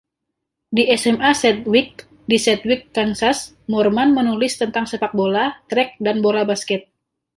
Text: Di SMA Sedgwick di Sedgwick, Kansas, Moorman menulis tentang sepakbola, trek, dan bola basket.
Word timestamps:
Di 0.75 0.83
SMA 1.01 1.29
Sedgwick 1.41 1.95
di 2.29 2.37
Sedgwick, 2.45 2.83
Kansas, 2.97 3.37
Moorman 3.71 4.09
menulis 4.17 4.53
tentang 4.61 4.85
sepakbola, 4.91 5.45
trek, 5.69 5.89
dan 6.05 6.17
bola 6.25 6.41
basket. 6.51 6.81